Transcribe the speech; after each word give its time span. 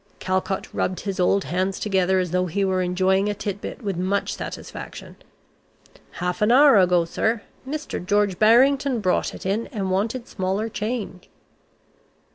Calcott 0.17 0.67
rubbed 0.73 1.01
his 1.01 1.19
old 1.19 1.43
hands 1.43 1.79
together 1.79 2.17
as 2.17 2.31
though 2.31 2.47
he 2.47 2.65
were 2.65 2.81
enjoying 2.81 3.29
a 3.29 3.35
tit 3.35 3.61
bit 3.61 3.83
with 3.83 3.97
much 3.97 4.33
satisfaction. 4.33 5.15
"Half 6.13 6.41
an 6.41 6.51
hour 6.51 6.75
ago, 6.79 7.05
sir, 7.05 7.43
Mr. 7.69 8.03
George 8.03 8.39
Barrington 8.39 8.99
brought 8.99 9.35
it 9.35 9.45
in, 9.45 9.67
and 9.67 9.91
wanted 9.91 10.27
smaller 10.27 10.69
change." 10.69 11.29